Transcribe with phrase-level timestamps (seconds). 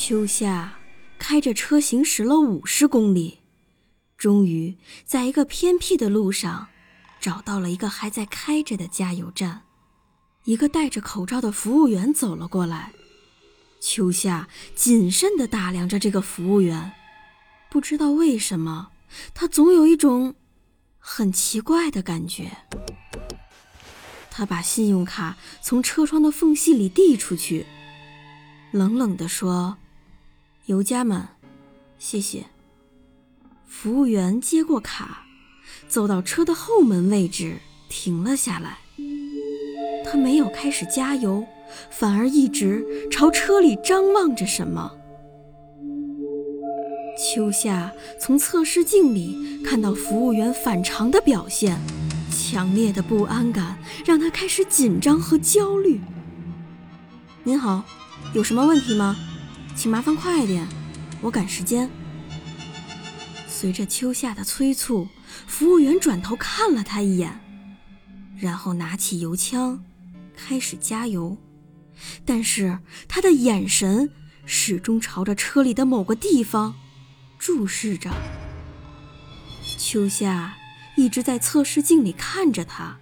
[0.00, 0.78] 秋夏
[1.18, 3.40] 开着车行驶了五十公里，
[4.16, 6.68] 终于在一个偏僻的路上
[7.20, 9.62] 找到了一个还在开着的加油站。
[10.44, 12.92] 一个戴着口罩的服务员走了过来，
[13.80, 16.92] 秋夏谨慎地打量着这个服务员，
[17.68, 18.90] 不知道为什么，
[19.34, 20.36] 他总有一种
[21.00, 22.56] 很奇怪的感觉。
[24.30, 27.66] 他把信用卡从车窗的缝隙里递出去，
[28.70, 29.76] 冷冷地说。
[30.68, 31.30] 油加满，
[31.98, 32.44] 谢谢。
[33.66, 35.24] 服务员接过卡，
[35.88, 37.56] 走到车的后门位置，
[37.88, 38.76] 停了下来。
[40.04, 41.46] 他没有开始加油，
[41.88, 44.92] 反而一直朝车里张望着什么。
[47.16, 51.80] 秋夏从测试镜里看到服务员反常的表现，
[52.30, 55.98] 强烈的不安感让他开始紧张和焦虑。
[57.42, 57.82] 您好，
[58.34, 59.16] 有什么问题吗？
[59.78, 60.66] 请麻烦快一点，
[61.20, 61.88] 我赶时间。
[63.46, 65.06] 随着秋夏的催促，
[65.46, 67.40] 服务员转头看了他一眼，
[68.36, 69.80] 然后拿起油枪，
[70.36, 71.36] 开始加油。
[72.24, 74.10] 但是他的眼神
[74.44, 76.74] 始终朝着车里的某个地方
[77.38, 78.10] 注视着。
[79.78, 80.56] 秋夏
[80.96, 82.98] 一直在测试镜里看着他。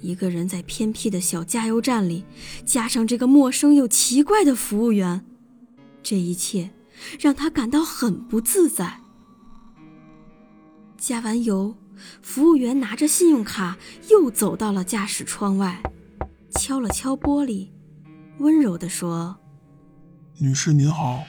[0.00, 2.24] 一个人在偏僻的小加油站里，
[2.64, 5.24] 加上这个陌生又奇怪的服务员。
[6.08, 6.70] 这一切
[7.18, 9.00] 让他感到很不自在。
[10.96, 11.76] 加完油，
[12.22, 13.76] 服务员拿着信用卡
[14.08, 15.82] 又走到了驾驶窗外，
[16.52, 17.70] 敲了敲玻璃，
[18.38, 19.36] 温柔地说
[20.38, 21.24] ：“女士您好，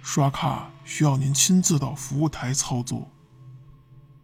[0.00, 3.10] 刷卡需要您亲自到服务台操作。”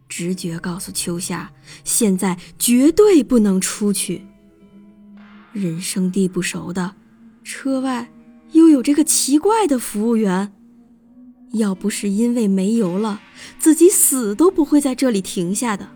[0.07, 1.51] 直觉告诉秋夏，
[1.83, 4.25] 现在绝对不能出去。
[5.51, 6.95] 人生地不熟的，
[7.43, 8.09] 车外。
[8.51, 10.53] 又有这个奇怪的服务员，
[11.53, 13.21] 要不是因为没油了，
[13.57, 15.87] 自己死都不会在这里停下的。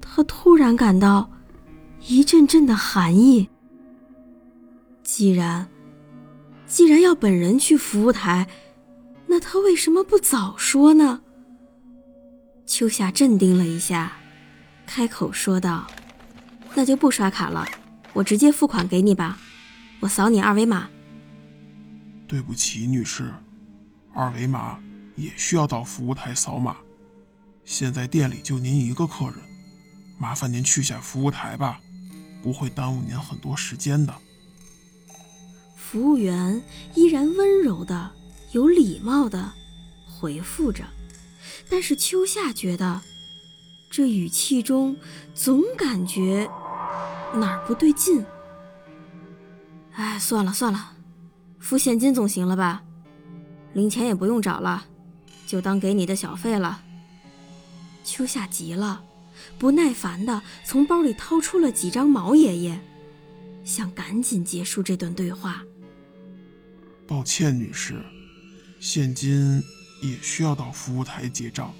[0.00, 1.30] 他突然感到
[2.06, 3.48] 一阵阵的寒意。
[5.02, 5.68] 既然
[6.66, 8.48] 既然要本人去服务台，
[9.26, 11.20] 那他为什么不早说呢？
[12.66, 14.12] 秋夏镇定了一下，
[14.86, 15.86] 开口说道
[16.74, 17.66] ：“那就不刷卡了，
[18.12, 19.38] 我直接付款给你吧。”
[20.00, 20.88] 我扫你二维码。
[22.26, 23.32] 对不起，女士，
[24.12, 24.78] 二维码
[25.16, 26.76] 也需要到服务台扫码。
[27.64, 29.36] 现在店里就您一个客人，
[30.18, 31.80] 麻烦您去下服务台吧，
[32.42, 34.14] 不会耽误您很多时间的。
[35.76, 36.62] 服务员
[36.94, 38.10] 依然温柔的、
[38.52, 39.52] 有礼貌的
[40.06, 40.84] 回复着，
[41.70, 43.00] 但是秋夏觉得
[43.90, 44.96] 这语气中
[45.34, 46.50] 总感觉
[47.34, 48.24] 哪儿不对劲。
[49.94, 50.92] 哎，算了算了，
[51.60, 52.82] 付现金总行了吧？
[53.74, 54.86] 零钱也不用找了，
[55.46, 56.82] 就当给你的小费了。
[58.02, 59.04] 秋夏急了，
[59.58, 62.80] 不耐烦的从包里掏出了几张毛爷爷，
[63.64, 65.62] 想赶紧结束这段对话。
[67.06, 68.04] 抱歉，女士，
[68.80, 69.62] 现金
[70.02, 71.72] 也需要到服务台结账。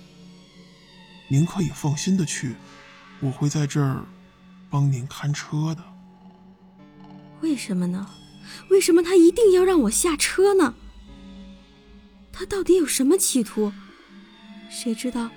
[1.28, 2.54] 您可以放心的去，
[3.20, 4.04] 我会在这儿
[4.70, 5.82] 帮您看车的。
[7.40, 8.10] 为什么呢？
[8.70, 10.74] 为什么他一定要让我下车呢？
[12.32, 13.72] 他到底有什么企图？
[14.70, 15.30] 谁知道？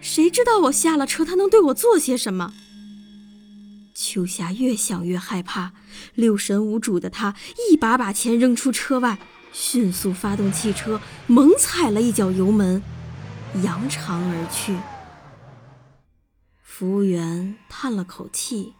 [0.00, 2.52] 谁知道我下了车，他能对我做些什么？
[3.94, 5.72] 秋霞越想越害怕，
[6.14, 7.36] 六神无主的他
[7.70, 9.18] 一把把钱扔出车外，
[9.52, 12.82] 迅速发动汽车，猛踩了一脚油门，
[13.62, 14.76] 扬长而去。
[16.62, 18.72] 服务员叹了口气，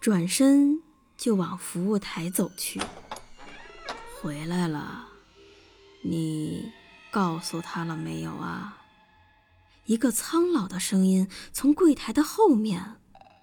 [0.00, 0.83] 转身。
[1.16, 2.80] 就往服务台走去。
[4.20, 5.06] 回来了，
[6.02, 6.72] 你
[7.10, 8.78] 告诉他了没有啊？
[9.86, 12.96] 一个苍老的声音从柜台的后面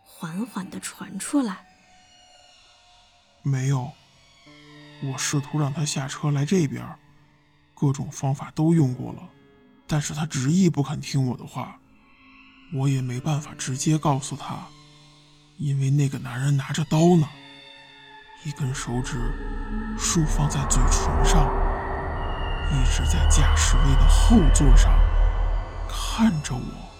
[0.03, 1.65] 缓缓地传出来。
[3.43, 3.91] 没有，
[5.03, 6.83] 我试图让他下车来这边，
[7.75, 9.29] 各种方法都用过了，
[9.85, 11.79] 但是他执意不肯听我的话。
[12.73, 14.67] 我也没办法直接告诉他，
[15.57, 17.29] 因为那个男人拿着刀呢。
[18.43, 19.31] 一根手指
[19.99, 21.45] 竖放在嘴唇上，
[22.71, 24.91] 一直在驾驶位的后座上
[25.87, 26.90] 看着我。